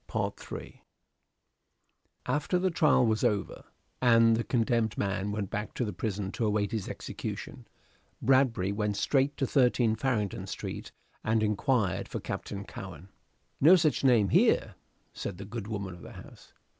[0.11, 0.81] CHAPTER III
[2.25, 3.65] After the trial was over,
[4.01, 7.67] and the condemned man led back to prison to await his execution,
[8.19, 10.91] Bradbury went straight to 13 Farringdon Street
[11.23, 13.09] and inquired for Captain Cowen.
[13.59, 14.73] "No such name here,"
[15.13, 16.51] said the good woman of the house.